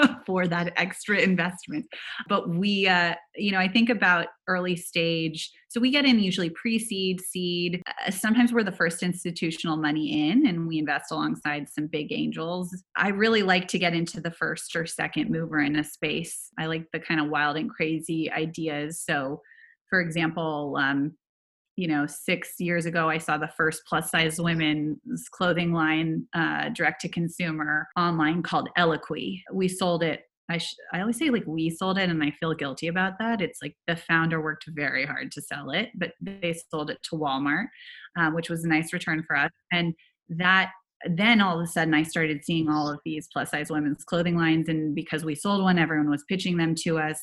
[0.26, 1.86] for that extra investment.
[2.28, 5.50] But we, uh, you know, I think about early stage.
[5.68, 7.82] So we get in usually pre seed, seed.
[7.86, 12.76] Uh, sometimes we're the first institutional money in and we invest alongside some big angels.
[12.96, 16.50] I really like to get into the first or second mover in a space.
[16.58, 19.02] I like the kind of wild and crazy ideas.
[19.02, 19.42] So,
[19.90, 21.12] for example, um,
[21.78, 26.70] you know, six years ago, I saw the first plus size women's clothing line uh,
[26.70, 29.42] direct to consumer online called Eloquii.
[29.52, 30.22] We sold it.
[30.50, 33.40] I, sh- I always say like we sold it and I feel guilty about that.
[33.40, 37.16] It's like the founder worked very hard to sell it, but they sold it to
[37.16, 37.66] Walmart,
[38.18, 39.52] uh, which was a nice return for us.
[39.70, 39.94] And
[40.30, 40.72] that
[41.04, 44.36] then all of a sudden I started seeing all of these plus size women's clothing
[44.36, 44.68] lines.
[44.68, 47.20] And because we sold one, everyone was pitching them to us.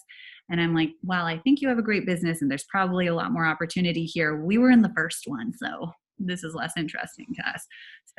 [0.49, 3.15] And I'm like, well, I think you have a great business and there's probably a
[3.15, 4.43] lot more opportunity here.
[4.43, 7.65] We were in the first one, so this is less interesting to us.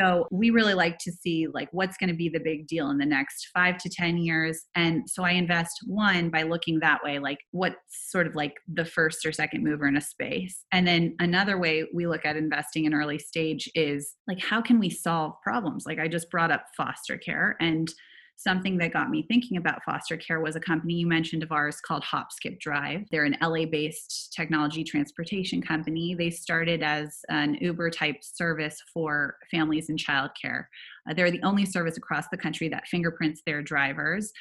[0.00, 2.98] So we really like to see like what's going to be the big deal in
[2.98, 4.66] the next 5 to 10 years.
[4.74, 8.84] And so I invest one by looking that way like what's sort of like the
[8.84, 10.64] first or second mover in a space.
[10.72, 14.78] And then another way we look at investing in early stage is like how can
[14.78, 15.84] we solve problems?
[15.86, 17.92] Like I just brought up foster care and
[18.36, 21.80] something that got me thinking about foster care was a company you mentioned of ours
[21.80, 23.06] called Hop Skip Drive.
[23.10, 26.14] They're an LA based technology transportation company.
[26.14, 30.66] They started as an Uber type service for families in childcare.
[31.08, 34.32] Uh, they're the only service across the country that fingerprints their drivers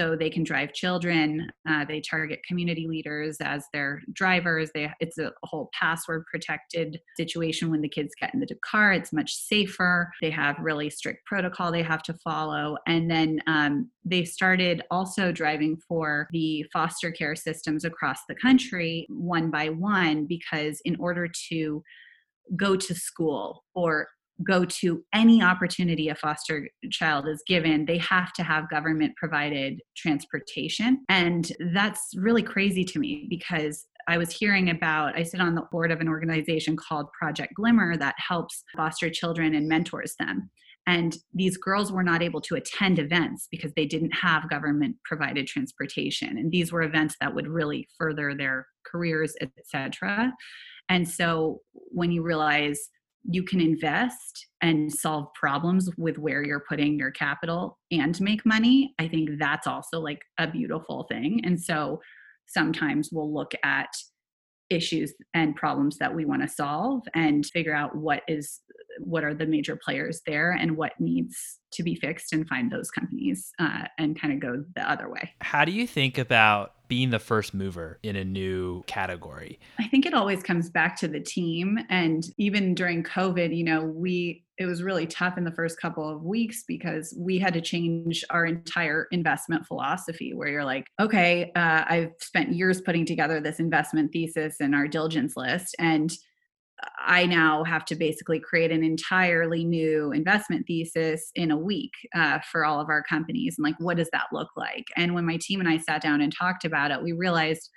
[0.00, 4.70] so they can drive children uh, they target community leaders as their drivers.
[4.74, 8.92] They it's a whole password protected situation when the kids get in the car.
[8.92, 10.10] It's much safer.
[10.22, 12.76] They have really strict protocol they have to follow.
[12.86, 19.06] And then um, they started also driving for the foster care systems across the country
[19.10, 21.82] one by one because in order to
[22.56, 24.08] go to school or
[24.44, 29.80] go to any opportunity a foster child is given, they have to have government provided
[29.96, 31.04] transportation.
[31.08, 35.66] And that's really crazy to me because I was hearing about, I sit on the
[35.70, 40.50] board of an organization called Project Glimmer that helps foster children and mentors them.
[40.86, 45.46] And these girls were not able to attend events because they didn't have government provided
[45.46, 46.38] transportation.
[46.38, 50.32] And these were events that would really further their careers, etc.
[50.88, 52.88] And so when you realize
[53.24, 58.94] you can invest and solve problems with where you're putting your capital and make money
[58.98, 62.00] i think that's also like a beautiful thing and so
[62.46, 63.88] sometimes we'll look at
[64.70, 68.60] issues and problems that we want to solve and figure out what is
[69.00, 72.90] what are the major players there and what needs to be fixed and find those
[72.90, 75.30] companies uh, and kind of go the other way.
[75.40, 79.60] How do you think about being the first mover in a new category?
[79.78, 81.78] I think it always comes back to the team.
[81.88, 86.06] And even during COVID, you know, we, it was really tough in the first couple
[86.06, 91.52] of weeks because we had to change our entire investment philosophy where you're like, okay,
[91.54, 95.76] uh, I've spent years putting together this investment thesis and our diligence list.
[95.78, 96.12] And
[96.98, 102.38] I now have to basically create an entirely new investment thesis in a week uh,
[102.50, 103.56] for all of our companies.
[103.58, 104.86] And like, what does that look like?
[104.96, 107.70] And when my team and I sat down and talked about it, we realized,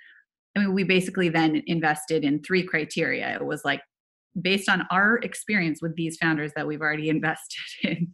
[0.56, 3.34] I mean, we basically then invested in three criteria.
[3.34, 3.82] It was like,
[4.40, 8.12] based on our experience with these founders that we've already invested in,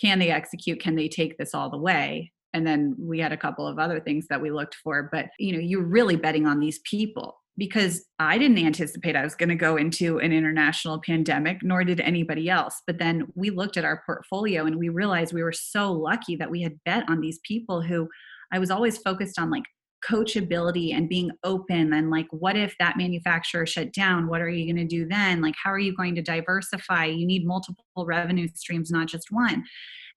[0.00, 0.80] can they execute?
[0.80, 2.32] Can they take this all the way?
[2.52, 5.08] And then we had a couple of other things that we looked for.
[5.12, 9.34] But, you know, you're really betting on these people because I didn't anticipate I was
[9.34, 12.80] going to go into an international pandemic, nor did anybody else.
[12.86, 16.50] But then we looked at our portfolio and we realized we were so lucky that
[16.50, 18.08] we had bet on these people who
[18.50, 19.64] I was always focused on like
[20.02, 24.26] coachability and being open and like what if that manufacturer shut down?
[24.26, 25.42] What are you going to do then?
[25.42, 27.04] Like how are you going to diversify?
[27.04, 29.64] You need multiple revenue streams not just one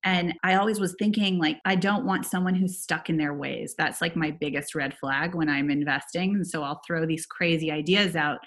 [0.03, 3.73] and I always was thinking, like, I don't want someone who's stuck in their ways.
[3.77, 6.35] That's like my biggest red flag when I'm investing.
[6.35, 8.39] And so I'll throw these crazy ideas out.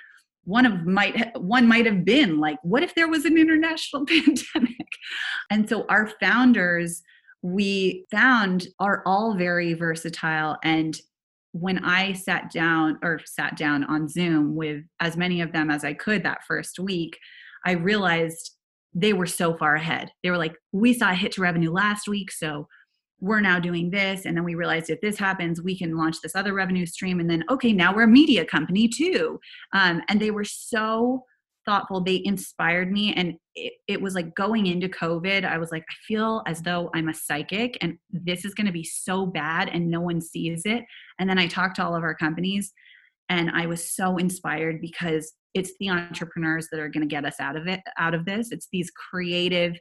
[0.44, 4.88] One of might one might have been like, what if there was an international pandemic?
[5.50, 7.02] And so our founders,
[7.42, 10.98] we found are all very versatile and
[11.52, 15.84] when I sat down or sat down on Zoom with as many of them as
[15.84, 17.18] I could that first week,
[17.64, 18.55] I realized
[18.96, 20.10] they were so far ahead.
[20.22, 22.66] They were like, we saw a hit to revenue last week, so
[23.20, 24.24] we're now doing this.
[24.24, 27.20] And then we realized if this happens, we can launch this other revenue stream.
[27.20, 29.38] And then, okay, now we're a media company too.
[29.72, 31.24] Um, and they were so
[31.66, 32.00] thoughtful.
[32.00, 33.12] They inspired me.
[33.14, 36.90] And it, it was like going into COVID, I was like, I feel as though
[36.94, 40.62] I'm a psychic and this is going to be so bad and no one sees
[40.64, 40.84] it.
[41.18, 42.72] And then I talked to all of our companies
[43.28, 47.40] and I was so inspired because it's the entrepreneurs that are going to get us
[47.40, 49.78] out of it out of this it's these creative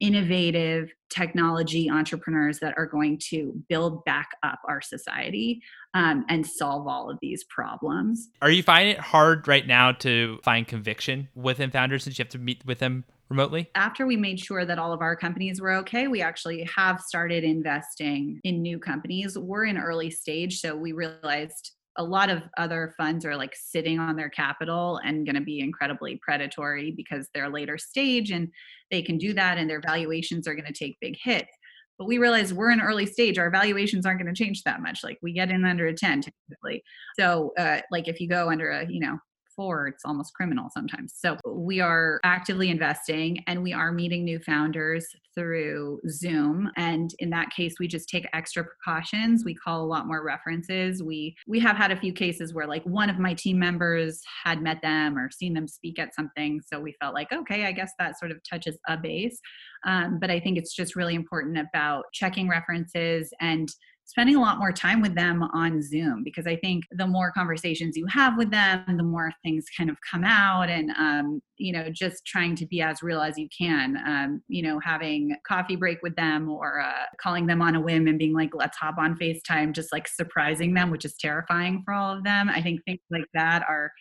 [0.00, 5.60] innovative technology entrepreneurs that are going to build back up our society
[5.92, 10.38] um, and solve all of these problems are you finding it hard right now to
[10.42, 13.70] find conviction within founders since you have to meet with them remotely?
[13.74, 17.44] After we made sure that all of our companies were okay, we actually have started
[17.44, 19.38] investing in new companies.
[19.38, 23.98] We're in early stage, so we realized a lot of other funds are like sitting
[23.98, 28.48] on their capital and going to be incredibly predatory because they're later stage and
[28.90, 31.50] they can do that and their valuations are going to take big hits.
[31.98, 35.00] But we realize we're in early stage our valuations aren't going to change that much
[35.04, 36.82] like we get in under a 10 typically.
[37.18, 39.18] So uh, like if you go under a you know
[39.58, 41.14] it's almost criminal sometimes.
[41.16, 46.70] So we are actively investing and we are meeting new founders through Zoom.
[46.76, 49.44] And in that case, we just take extra precautions.
[49.44, 51.02] We call a lot more references.
[51.02, 54.62] We we have had a few cases where like one of my team members had
[54.62, 56.60] met them or seen them speak at something.
[56.66, 59.38] So we felt like, okay, I guess that sort of touches a base.
[59.86, 63.68] Um, but I think it's just really important about checking references and
[64.10, 67.96] spending a lot more time with them on Zoom because I think the more conversations
[67.96, 71.88] you have with them, the more things kind of come out, and um, you know,
[71.90, 73.96] just trying to be as real as you can.
[74.04, 78.08] Um, you know, having coffee break with them or uh, calling them on a whim
[78.08, 81.94] and being like, "Let's hop on Facetime," just like surprising them, which is terrifying for
[81.94, 82.48] all of them.
[82.48, 83.92] I think things like that are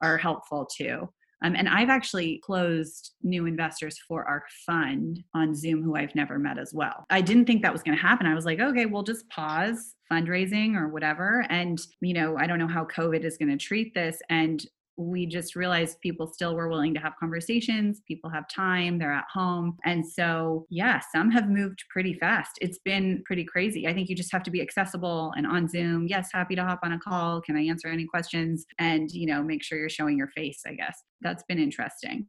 [0.00, 1.08] are helpful too.
[1.46, 6.40] Um, and I've actually closed new investors for our fund on Zoom who I've never
[6.40, 7.04] met as well.
[7.08, 8.26] I didn't think that was going to happen.
[8.26, 11.46] I was like, okay, we'll just pause fundraising or whatever.
[11.48, 14.18] And, you know, I don't know how COVID is going to treat this.
[14.28, 14.64] And
[14.96, 18.00] we just realized people still were willing to have conversations.
[18.06, 19.76] People have time, they're at home.
[19.84, 22.58] And so, yeah, some have moved pretty fast.
[22.60, 23.86] It's been pretty crazy.
[23.86, 26.06] I think you just have to be accessible and on Zoom.
[26.08, 27.40] Yes, happy to hop on a call.
[27.40, 28.64] Can I answer any questions?
[28.78, 31.02] And, you know, make sure you're showing your face, I guess.
[31.20, 32.26] That's been interesting.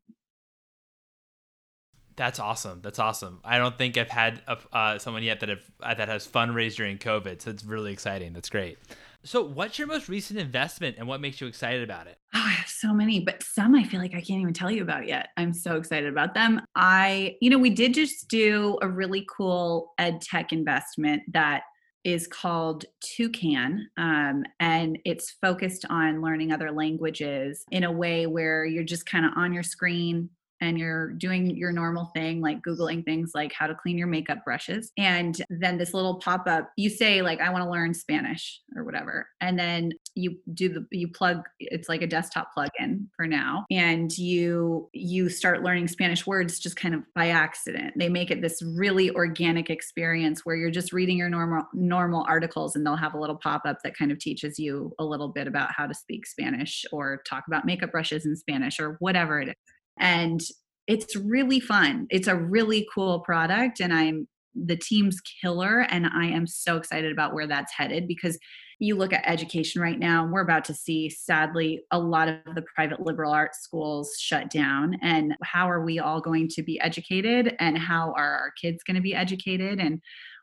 [2.17, 2.81] That's awesome.
[2.81, 3.39] That's awesome.
[3.45, 6.75] I don't think I've had a, uh, someone yet that have uh, that has fundraised
[6.75, 8.33] during COVID, so it's really exciting.
[8.33, 8.79] That's great.
[9.23, 12.17] So, what's your most recent investment and what makes you excited about it?
[12.33, 14.81] Oh, I have so many, but some I feel like I can't even tell you
[14.83, 15.29] about yet.
[15.35, 16.61] I'm so excited about them.
[16.75, 21.63] I, you know, we did just do a really cool ed tech investment that
[22.03, 28.63] is called Toucan, um, and it's focused on learning other languages in a way where
[28.65, 30.29] you're just kind of on your screen
[30.61, 34.43] and you're doing your normal thing like googling things like how to clean your makeup
[34.43, 34.91] brushes.
[34.97, 39.27] And then this little pop-up you say like i want to learn spanish or whatever.
[39.41, 43.65] And then you do the you plug it's like a desktop plug-in for now.
[43.71, 47.93] And you you start learning spanish words just kind of by accident.
[47.97, 52.75] They make it this really organic experience where you're just reading your normal normal articles
[52.75, 55.71] and they'll have a little pop-up that kind of teaches you a little bit about
[55.71, 59.55] how to speak spanish or talk about makeup brushes in spanish or whatever it is
[59.99, 60.41] and
[60.87, 62.07] it's really fun.
[62.09, 64.27] It's a really cool product and I'm
[64.65, 68.39] the team's killer and I am so excited about where that's headed because
[68.79, 72.63] you look at education right now we're about to see sadly a lot of the
[72.75, 77.55] private liberal arts schools shut down and how are we all going to be educated
[77.59, 80.01] and how are our kids going to be educated and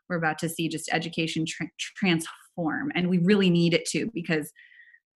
[0.09, 4.51] we're about to see just education tra- transform and we really need it to because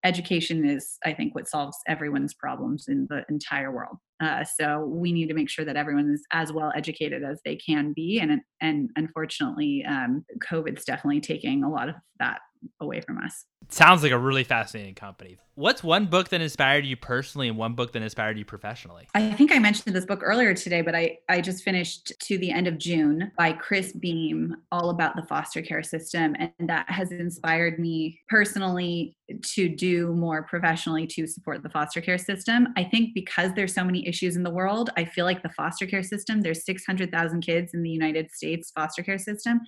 [0.04, 3.97] education is i think what solves everyone's problems in the entire world.
[4.22, 7.56] Uh, so we need to make sure that everyone is as well educated as they
[7.56, 12.39] can be and and unfortunately um, covid's definitely taking a lot of that
[12.80, 15.38] away from us sounds like a really fascinating company.
[15.55, 19.07] What's one book that inspired you personally and one book that inspired you professionally?
[19.14, 22.51] I think I mentioned this book earlier today, but I, I just finished To the
[22.51, 26.36] End of June by Cris Beam, all about the foster care system.
[26.39, 32.18] And that has inspired me personally to do more professionally to support the foster care
[32.18, 32.70] system.
[32.78, 35.86] I think because there's so many issues in the world, I feel like the foster
[35.86, 39.60] care system, there's 600,000 kids in the United States foster care system.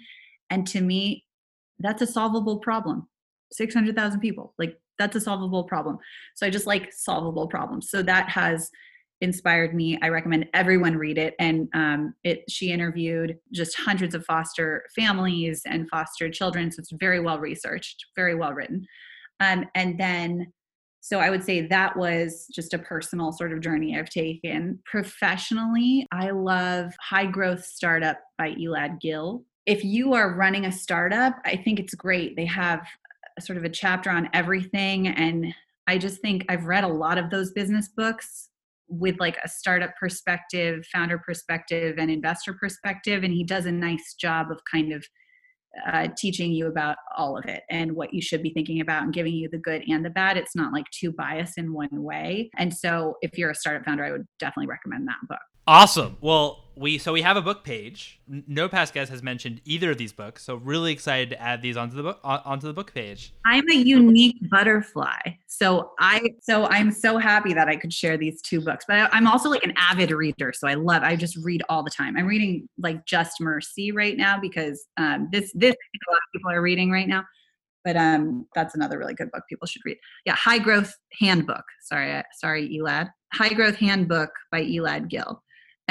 [0.50, 1.26] And to me,
[1.84, 3.08] that's a solvable problem
[3.54, 4.54] 600,000 people.
[4.58, 5.98] Like that's a solvable problem.
[6.36, 7.90] So I just like solvable problems.
[7.90, 8.70] So that has
[9.22, 10.00] inspired me.
[10.02, 11.36] I recommend everyone read it.
[11.40, 16.72] And um, it she interviewed just hundreds of foster families and foster children.
[16.72, 18.86] So it's very well researched, very well written.
[19.40, 20.52] Um, and then
[21.04, 24.80] so I would say that was just a personal sort of journey I've taken.
[24.86, 29.44] Professionally, I love High Growth Startup by Elad Gil.
[29.66, 32.36] If you are running a startup, I think it's great.
[32.36, 32.86] They have
[33.40, 35.54] sort of a chapter on everything and
[35.88, 38.50] i just think i've read a lot of those business books
[38.88, 44.16] with like a startup perspective founder perspective and investor perspective and he does a nice
[44.20, 45.04] job of kind of
[45.88, 49.14] uh, teaching you about all of it and what you should be thinking about and
[49.14, 50.36] giving you the good and the bad.
[50.36, 52.50] It's not like too biased in one way.
[52.58, 55.40] And so, if you're a startup founder, I would definitely recommend that book.
[55.66, 56.18] Awesome.
[56.20, 58.20] Well, we so we have a book page.
[58.28, 61.78] No past guest has mentioned either of these books, so really excited to add these
[61.78, 63.34] onto the book onto the book page.
[63.46, 68.42] I'm a unique butterfly, so I so I'm so happy that I could share these
[68.42, 68.86] two books.
[68.88, 71.04] But I, am also like an avid reader, so I love.
[71.04, 72.18] I just read all the time.
[72.18, 76.52] I'm reading like Just Mercy right now because um, this this a lot of people
[76.52, 77.24] are reading right now.
[77.86, 79.98] But um, that's another really good book people should read.
[80.26, 81.64] Yeah, High Growth Handbook.
[81.82, 83.10] Sorry, sorry, Elad.
[83.34, 85.42] High Growth Handbook by Elad Gil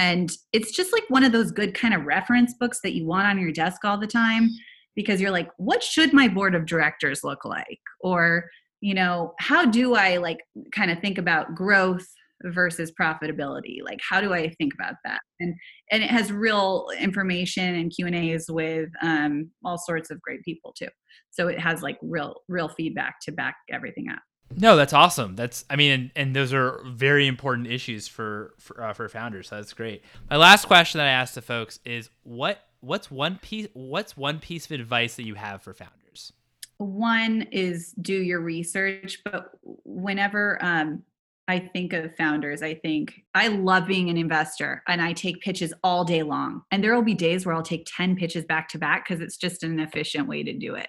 [0.00, 3.26] and it's just like one of those good kind of reference books that you want
[3.26, 4.48] on your desk all the time
[4.96, 7.78] because you're like, what should my board of directors look like?
[8.00, 8.46] Or,
[8.80, 10.38] you know, how do I like
[10.72, 12.06] kind of think about growth
[12.44, 13.84] versus profitability?
[13.84, 15.20] Like, how do I think about that?
[15.38, 15.54] And
[15.92, 20.42] and it has real information and Q and A's with um, all sorts of great
[20.44, 20.88] people too.
[21.30, 24.22] So it has like real real feedback to back everything up.
[24.56, 25.36] No, that's awesome.
[25.36, 29.48] That's I mean, and, and those are very important issues for for, uh, for founders.
[29.48, 30.02] So that's great.
[30.28, 34.38] My last question that I asked the folks is what what's one piece what's one
[34.40, 36.32] piece of advice that you have for founders?
[36.78, 39.50] One is do your research, but
[39.84, 41.02] whenever um,
[41.46, 45.74] I think of founders, I think I love being an investor and I take pitches
[45.82, 46.62] all day long.
[46.70, 49.36] And there will be days where I'll take 10 pitches back to back because it's
[49.36, 50.88] just an efficient way to do it.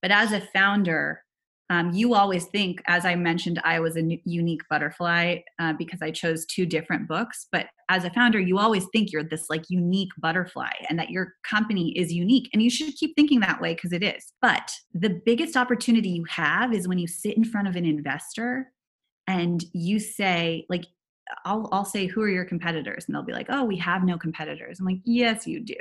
[0.00, 1.24] But as a founder,
[1.70, 6.10] um, you always think, as I mentioned, I was a unique butterfly uh, because I
[6.10, 7.46] chose two different books.
[7.52, 11.34] But as a founder, you always think you're this like unique butterfly and that your
[11.44, 12.48] company is unique.
[12.52, 14.32] And you should keep thinking that way because it is.
[14.40, 18.72] But the biggest opportunity you have is when you sit in front of an investor
[19.26, 20.86] and you say, like,
[21.44, 23.04] I'll, I'll say, who are your competitors?
[23.06, 24.80] And they'll be like, oh, we have no competitors.
[24.80, 25.76] I'm like, yes, you do.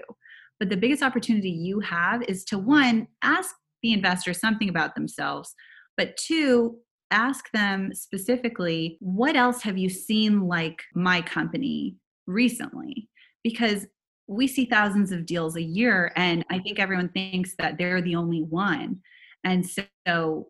[0.59, 5.55] But the biggest opportunity you have is to one, ask the investor something about themselves
[5.97, 6.77] but two,
[7.11, 11.95] ask them specifically, what else have you seen like my company
[12.27, 13.09] recently?
[13.43, 13.87] Because
[14.27, 18.15] we see thousands of deals a year, and I think everyone thinks that they're the
[18.15, 18.99] only one.
[19.43, 19.65] And
[20.05, 20.47] so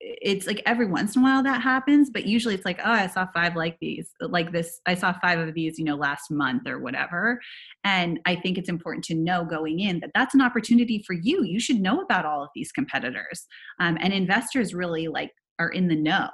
[0.00, 3.06] it's like every once in a while that happens, but usually it's like, oh, I
[3.06, 6.66] saw five like these, like this, I saw five of these, you know, last month
[6.66, 7.38] or whatever.
[7.84, 11.44] And I think it's important to know going in that that's an opportunity for you.
[11.44, 13.46] You should know about all of these competitors.
[13.78, 16.28] Um, and investors really like are in the know.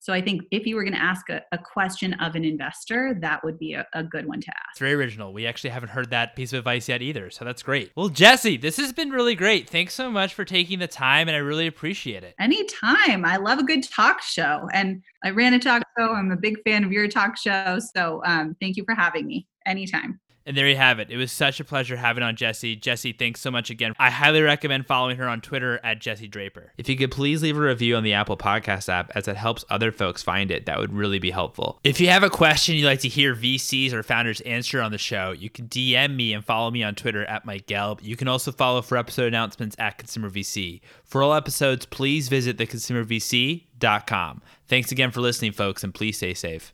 [0.00, 3.18] So I think if you were going to ask a, a, question of an investor,
[3.20, 4.70] that would be a, a, good one to ask.
[4.70, 5.32] It's very original.
[5.32, 7.30] We actually haven't heard that piece of advice yet either.
[7.30, 7.90] So that's great.
[7.96, 9.68] Well, Jesse, this has been really great.
[9.68, 12.34] Thanks so much for taking the time and I really appreciate it.
[12.38, 13.24] Anytime.
[13.24, 16.12] I love a good talk show and I ran a talk show.
[16.12, 17.78] I'm a big fan of your talk show.
[17.94, 20.20] So um, thank you for having me anytime.
[20.48, 21.10] And there you have it.
[21.10, 22.74] It was such a pleasure having on Jesse.
[22.74, 23.92] Jesse, thanks so much again.
[23.98, 26.72] I highly recommend following her on Twitter at Jesse Draper.
[26.78, 29.66] If you could please leave a review on the Apple Podcast app as it helps
[29.68, 31.78] other folks find it, that would really be helpful.
[31.84, 34.96] If you have a question you'd like to hear VCs or founders answer on the
[34.96, 38.02] show, you can DM me and follow me on Twitter at Mike Gelb.
[38.02, 40.80] You can also follow for episode announcements at Consumer VC.
[41.04, 44.42] For all episodes, please visit theconsumervc.com.
[44.66, 46.72] Thanks again for listening, folks, and please stay safe.